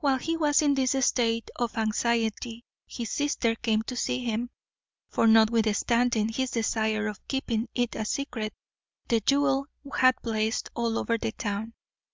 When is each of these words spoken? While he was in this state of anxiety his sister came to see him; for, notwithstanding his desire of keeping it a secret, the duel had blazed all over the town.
While 0.00 0.18
he 0.18 0.36
was 0.36 0.60
in 0.60 0.74
this 0.74 0.92
state 1.06 1.50
of 1.56 1.78
anxiety 1.78 2.66
his 2.86 3.10
sister 3.10 3.54
came 3.54 3.80
to 3.84 3.96
see 3.96 4.22
him; 4.22 4.50
for, 5.08 5.26
notwithstanding 5.26 6.28
his 6.28 6.50
desire 6.50 7.06
of 7.06 7.26
keeping 7.28 7.70
it 7.74 7.96
a 7.96 8.04
secret, 8.04 8.52
the 9.08 9.20
duel 9.20 9.68
had 10.00 10.16
blazed 10.22 10.68
all 10.74 10.98
over 10.98 11.16
the 11.16 11.32
town. 11.32 11.72